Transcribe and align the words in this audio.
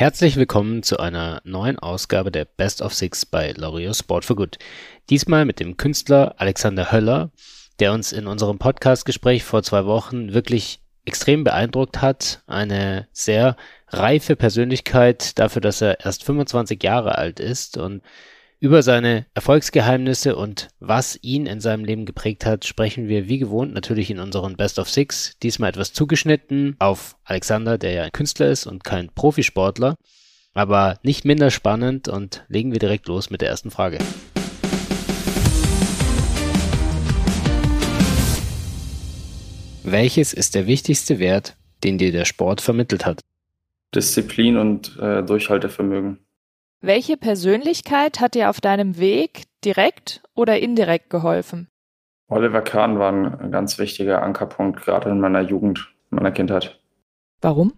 Herzlich 0.00 0.36
willkommen 0.36 0.82
zu 0.82 0.98
einer 0.98 1.42
neuen 1.44 1.78
Ausgabe 1.78 2.30
der 2.32 2.46
Best 2.46 2.80
of 2.80 2.94
Six 2.94 3.26
bei 3.26 3.50
L'Oreal 3.50 3.94
Sport 3.94 4.24
for 4.24 4.34
Good. 4.34 4.56
Diesmal 5.10 5.44
mit 5.44 5.60
dem 5.60 5.76
Künstler 5.76 6.36
Alexander 6.38 6.90
Höller, 6.90 7.32
der 7.80 7.92
uns 7.92 8.10
in 8.12 8.26
unserem 8.26 8.58
Podcastgespräch 8.58 9.44
vor 9.44 9.62
zwei 9.62 9.84
Wochen 9.84 10.32
wirklich 10.32 10.80
extrem 11.04 11.44
beeindruckt 11.44 12.00
hat. 12.00 12.42
Eine 12.46 13.08
sehr 13.12 13.58
reife 13.88 14.36
Persönlichkeit 14.36 15.38
dafür, 15.38 15.60
dass 15.60 15.82
er 15.82 16.00
erst 16.02 16.24
25 16.24 16.82
Jahre 16.82 17.18
alt 17.18 17.38
ist 17.38 17.76
und 17.76 18.00
über 18.60 18.82
seine 18.82 19.24
Erfolgsgeheimnisse 19.32 20.36
und 20.36 20.68
was 20.80 21.18
ihn 21.22 21.46
in 21.46 21.60
seinem 21.60 21.82
Leben 21.82 22.04
geprägt 22.04 22.44
hat, 22.44 22.66
sprechen 22.66 23.08
wir 23.08 23.26
wie 23.26 23.38
gewohnt 23.38 23.72
natürlich 23.72 24.10
in 24.10 24.18
unseren 24.18 24.58
Best 24.58 24.78
of 24.78 24.90
Six. 24.90 25.38
Diesmal 25.42 25.70
etwas 25.70 25.94
zugeschnitten 25.94 26.76
auf 26.78 27.16
Alexander, 27.24 27.78
der 27.78 27.92
ja 27.92 28.02
ein 28.02 28.12
Künstler 28.12 28.50
ist 28.50 28.66
und 28.66 28.84
kein 28.84 29.08
Profisportler. 29.14 29.96
Aber 30.52 30.98
nicht 31.02 31.24
minder 31.24 31.50
spannend 31.50 32.06
und 32.08 32.44
legen 32.48 32.72
wir 32.72 32.78
direkt 32.78 33.08
los 33.08 33.30
mit 33.30 33.40
der 33.40 33.48
ersten 33.48 33.70
Frage. 33.70 33.96
Welches 39.84 40.34
ist 40.34 40.54
der 40.54 40.66
wichtigste 40.66 41.18
Wert, 41.18 41.56
den 41.82 41.96
dir 41.96 42.12
der 42.12 42.26
Sport 42.26 42.60
vermittelt 42.60 43.06
hat? 43.06 43.22
Disziplin 43.94 44.58
und 44.58 44.98
äh, 45.00 45.22
Durchhaltevermögen. 45.22 46.18
Welche 46.82 47.18
Persönlichkeit 47.18 48.20
hat 48.20 48.34
dir 48.34 48.48
auf 48.48 48.62
deinem 48.62 48.98
Weg 48.98 49.42
direkt 49.62 50.22
oder 50.34 50.58
indirekt 50.58 51.10
geholfen? 51.10 51.68
Oliver 52.28 52.62
Kahn 52.62 52.98
war 52.98 53.12
ein 53.12 53.52
ganz 53.52 53.78
wichtiger 53.78 54.22
Ankerpunkt, 54.22 54.80
gerade 54.80 55.10
in 55.10 55.20
meiner 55.20 55.42
Jugend, 55.42 55.92
in 56.10 56.16
meiner 56.16 56.32
Kindheit. 56.32 56.80
Warum? 57.42 57.74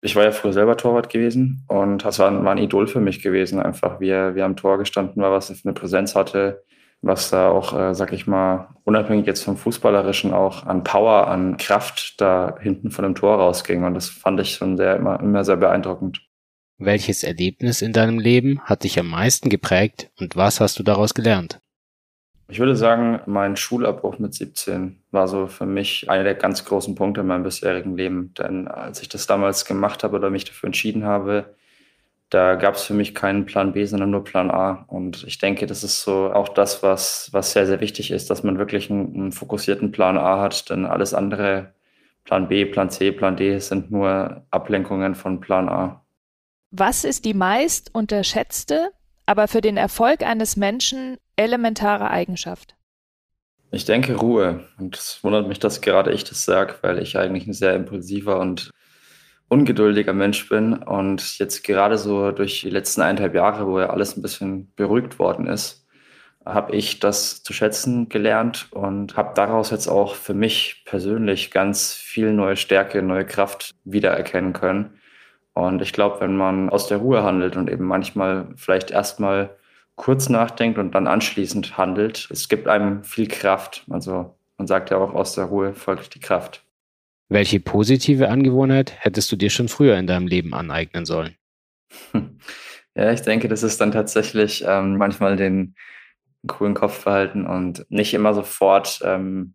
Ich 0.00 0.16
war 0.16 0.24
ja 0.24 0.30
früher 0.30 0.54
selber 0.54 0.78
Torwart 0.78 1.10
gewesen 1.10 1.66
und 1.68 2.06
das 2.06 2.18
war 2.20 2.30
ein, 2.30 2.42
war 2.42 2.52
ein 2.52 2.58
Idol 2.58 2.86
für 2.86 3.00
mich 3.00 3.22
gewesen, 3.22 3.60
einfach 3.60 4.00
wie 4.00 4.08
er, 4.08 4.34
wie 4.34 4.40
er 4.40 4.46
am 4.46 4.56
Tor 4.56 4.78
gestanden 4.78 5.22
war, 5.22 5.30
was 5.30 5.50
er 5.50 5.56
für 5.56 5.68
eine 5.68 5.74
Präsenz 5.74 6.14
hatte, 6.14 6.64
was 7.02 7.28
da 7.28 7.50
auch, 7.50 7.78
äh, 7.78 7.94
sag 7.94 8.14
ich 8.14 8.26
mal, 8.26 8.68
unabhängig 8.84 9.26
jetzt 9.26 9.44
vom 9.44 9.58
Fußballerischen 9.58 10.32
auch 10.32 10.64
an 10.64 10.84
Power, 10.84 11.28
an 11.28 11.58
Kraft 11.58 12.18
da 12.18 12.56
hinten 12.60 12.90
von 12.90 13.02
dem 13.02 13.14
Tor 13.14 13.36
rausging. 13.36 13.84
Und 13.84 13.92
das 13.92 14.08
fand 14.08 14.40
ich 14.40 14.54
schon 14.54 14.78
sehr, 14.78 14.96
immer, 14.96 15.20
immer 15.20 15.44
sehr 15.44 15.56
beeindruckend. 15.56 16.31
Welches 16.84 17.22
Erlebnis 17.22 17.80
in 17.80 17.92
deinem 17.92 18.18
Leben 18.18 18.60
hat 18.64 18.82
dich 18.82 18.98
am 18.98 19.06
meisten 19.06 19.48
geprägt 19.48 20.10
und 20.18 20.34
was 20.34 20.60
hast 20.60 20.80
du 20.80 20.82
daraus 20.82 21.14
gelernt? 21.14 21.60
Ich 22.48 22.58
würde 22.58 22.74
sagen, 22.74 23.20
mein 23.26 23.54
Schulabbruch 23.54 24.18
mit 24.18 24.34
17 24.34 25.00
war 25.12 25.28
so 25.28 25.46
für 25.46 25.64
mich 25.64 26.10
einer 26.10 26.24
der 26.24 26.34
ganz 26.34 26.64
großen 26.64 26.96
Punkte 26.96 27.20
in 27.20 27.28
meinem 27.28 27.44
bisherigen 27.44 27.96
Leben. 27.96 28.34
Denn 28.34 28.66
als 28.66 29.00
ich 29.00 29.08
das 29.08 29.28
damals 29.28 29.64
gemacht 29.64 30.02
habe 30.02 30.16
oder 30.16 30.28
mich 30.28 30.44
dafür 30.44 30.66
entschieden 30.66 31.04
habe, 31.04 31.54
da 32.30 32.56
gab 32.56 32.74
es 32.74 32.82
für 32.82 32.94
mich 32.94 33.14
keinen 33.14 33.46
Plan 33.46 33.72
B, 33.72 33.84
sondern 33.84 34.10
nur 34.10 34.24
Plan 34.24 34.50
A. 34.50 34.84
Und 34.88 35.22
ich 35.22 35.38
denke, 35.38 35.66
das 35.66 35.84
ist 35.84 36.02
so 36.02 36.32
auch 36.32 36.48
das, 36.48 36.82
was, 36.82 37.28
was 37.30 37.52
sehr, 37.52 37.66
sehr 37.66 37.80
wichtig 37.80 38.10
ist, 38.10 38.28
dass 38.28 38.42
man 38.42 38.58
wirklich 38.58 38.90
einen, 38.90 39.14
einen 39.14 39.32
fokussierten 39.32 39.92
Plan 39.92 40.18
A 40.18 40.40
hat, 40.40 40.68
denn 40.68 40.84
alles 40.84 41.14
andere, 41.14 41.74
Plan 42.24 42.48
B, 42.48 42.64
Plan 42.64 42.90
C, 42.90 43.12
Plan 43.12 43.36
D, 43.36 43.60
sind 43.60 43.92
nur 43.92 44.44
Ablenkungen 44.50 45.14
von 45.14 45.38
Plan 45.38 45.68
A. 45.68 46.01
Was 46.74 47.04
ist 47.04 47.26
die 47.26 47.34
meist 47.34 47.94
unterschätzte, 47.94 48.92
aber 49.26 49.46
für 49.46 49.60
den 49.60 49.76
Erfolg 49.76 50.22
eines 50.22 50.56
Menschen 50.56 51.18
elementare 51.36 52.08
Eigenschaft? 52.10 52.76
Ich 53.70 53.84
denke 53.84 54.14
Ruhe. 54.14 54.66
Und 54.78 54.96
es 54.96 55.22
wundert 55.22 55.48
mich, 55.48 55.58
dass 55.58 55.82
gerade 55.82 56.12
ich 56.12 56.24
das 56.24 56.46
sage, 56.46 56.76
weil 56.80 56.98
ich 56.98 57.18
eigentlich 57.18 57.46
ein 57.46 57.52
sehr 57.52 57.74
impulsiver 57.74 58.40
und 58.40 58.70
ungeduldiger 59.48 60.14
Mensch 60.14 60.48
bin. 60.48 60.72
Und 60.72 61.36
jetzt 61.38 61.62
gerade 61.62 61.98
so 61.98 62.30
durch 62.30 62.62
die 62.62 62.70
letzten 62.70 63.02
eineinhalb 63.02 63.34
Jahre, 63.34 63.66
wo 63.66 63.78
ja 63.78 63.90
alles 63.90 64.16
ein 64.16 64.22
bisschen 64.22 64.72
beruhigt 64.74 65.18
worden 65.18 65.48
ist, 65.48 65.86
habe 66.46 66.74
ich 66.74 67.00
das 67.00 67.42
zu 67.42 67.52
schätzen 67.52 68.08
gelernt 68.08 68.68
und 68.72 69.14
habe 69.18 69.34
daraus 69.34 69.70
jetzt 69.70 69.88
auch 69.88 70.14
für 70.14 70.34
mich 70.34 70.84
persönlich 70.86 71.50
ganz 71.50 71.92
viel 71.92 72.32
neue 72.32 72.56
Stärke, 72.56 73.02
neue 73.02 73.26
Kraft 73.26 73.72
wiedererkennen 73.84 74.54
können 74.54 74.98
und 75.54 75.82
ich 75.82 75.92
glaube, 75.92 76.20
wenn 76.20 76.36
man 76.36 76.70
aus 76.70 76.86
der 76.86 76.98
Ruhe 76.98 77.22
handelt 77.22 77.56
und 77.56 77.70
eben 77.70 77.84
manchmal 77.84 78.48
vielleicht 78.56 78.90
erstmal 78.90 79.56
kurz 79.96 80.28
nachdenkt 80.28 80.78
und 80.78 80.94
dann 80.94 81.06
anschließend 81.06 81.76
handelt, 81.76 82.28
es 82.30 82.48
gibt 82.48 82.68
einem 82.68 83.04
viel 83.04 83.28
Kraft. 83.28 83.84
Also 83.90 84.34
man 84.56 84.66
sagt 84.66 84.90
ja 84.90 84.96
auch, 84.96 85.14
aus 85.14 85.34
der 85.34 85.44
Ruhe 85.44 85.74
folgt 85.74 86.14
die 86.14 86.20
Kraft. 86.20 86.64
Welche 87.28 87.60
positive 87.60 88.28
Angewohnheit 88.28 88.92
hättest 88.98 89.30
du 89.32 89.36
dir 89.36 89.50
schon 89.50 89.68
früher 89.68 89.96
in 89.96 90.06
deinem 90.06 90.26
Leben 90.26 90.54
aneignen 90.54 91.04
sollen? 91.06 91.36
Ja, 92.94 93.10
ich 93.10 93.22
denke, 93.22 93.48
das 93.48 93.62
ist 93.62 93.80
dann 93.80 93.90
tatsächlich 93.90 94.64
ähm, 94.66 94.98
manchmal 94.98 95.36
den 95.36 95.76
coolen 96.46 96.74
Kopf 96.74 97.04
behalten 97.04 97.46
und 97.46 97.86
nicht 97.88 98.12
immer 98.12 98.34
sofort 98.34 99.00
ähm, 99.02 99.54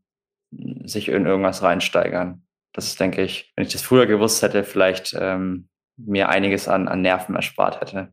sich 0.50 1.10
in 1.10 1.28
irgendwas 1.28 1.62
reinsteigern. 1.62 2.42
Das 2.74 2.88
ist, 2.88 3.00
denke 3.00 3.22
ich, 3.22 3.54
wenn 3.56 3.66
ich 3.66 3.72
das 3.72 3.84
früher 3.84 4.08
gewusst 4.08 4.42
hätte, 4.42 4.64
vielleicht 4.64 5.16
ähm, 5.20 5.70
mir 5.98 6.30
einiges 6.30 6.68
an, 6.68 6.88
an 6.88 7.02
Nerven 7.02 7.36
erspart 7.36 7.82
hätte. 7.82 8.10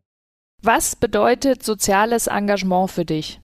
Was 0.63 0.97
bedeutet 0.97 1.63
soziales 1.63 2.27
Engagement 2.27 2.91
für 2.91 3.05
dich? 3.05 3.41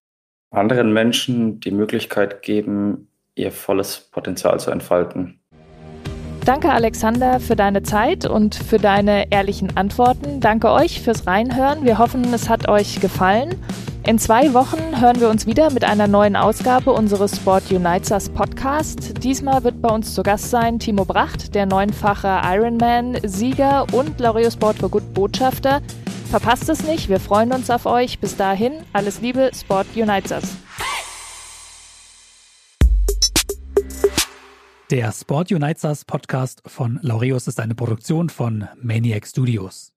Anderen 0.50 0.92
Menschen 0.92 1.60
die 1.60 1.70
Möglichkeit 1.70 2.42
geben, 2.42 3.08
ihr 3.34 3.52
volles 3.52 4.08
Potenzial 4.10 4.58
zu 4.58 4.70
entfalten. 4.70 5.40
Danke, 6.44 6.72
Alexander, 6.72 7.38
für 7.38 7.54
deine 7.54 7.82
Zeit 7.82 8.24
und 8.24 8.54
für 8.54 8.78
deine 8.78 9.30
ehrlichen 9.30 9.76
Antworten. 9.76 10.40
Danke 10.40 10.70
euch 10.70 11.02
fürs 11.02 11.26
Reinhören. 11.26 11.84
Wir 11.84 11.98
hoffen, 11.98 12.32
es 12.32 12.48
hat 12.48 12.68
euch 12.68 13.00
gefallen. 13.00 13.54
In 14.06 14.18
zwei 14.18 14.54
Wochen 14.54 15.00
hören 15.00 15.20
wir 15.20 15.28
uns 15.28 15.46
wieder 15.46 15.70
mit 15.70 15.84
einer 15.84 16.08
neuen 16.08 16.34
Ausgabe 16.34 16.90
unseres 16.92 17.36
Sport 17.36 17.70
Unites 17.70 18.10
Us 18.10 18.30
Podcast. 18.30 19.22
Diesmal 19.22 19.62
wird 19.62 19.82
bei 19.82 19.90
uns 19.90 20.14
zu 20.14 20.22
Gast 20.22 20.50
sein 20.50 20.78
Timo 20.78 21.04
Bracht, 21.04 21.54
der 21.54 21.66
neunfache 21.66 22.40
Ironman-Sieger 22.42 23.86
und 23.92 24.18
L'Oreal 24.20 24.50
Sport 24.50 24.78
for 24.78 24.88
Good 24.88 25.12
Botschafter. 25.12 25.82
Verpasst 26.30 26.68
es 26.70 26.82
nicht, 26.82 27.10
wir 27.10 27.20
freuen 27.20 27.52
uns 27.52 27.68
auf 27.68 27.84
euch. 27.84 28.18
Bis 28.18 28.36
dahin, 28.36 28.72
alles 28.94 29.20
Liebe, 29.20 29.50
Sport 29.54 29.86
Unites 29.94 30.32
Us. 30.32 30.56
Der 34.90 35.12
Sport 35.12 35.52
Unites 35.52 35.84
Us 35.84 36.04
Podcast 36.06 36.62
von 36.66 36.98
Laureus 37.02 37.46
ist 37.46 37.60
eine 37.60 37.74
Produktion 37.74 38.30
von 38.30 38.66
Maniac 38.80 39.26
Studios. 39.26 39.92